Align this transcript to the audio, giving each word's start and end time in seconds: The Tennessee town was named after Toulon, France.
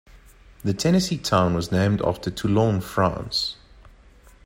The 0.63 0.73
Tennessee 0.73 1.19
town 1.19 1.53
was 1.53 1.71
named 1.71 2.01
after 2.03 2.31
Toulon, 2.31 2.81
France. 2.81 3.57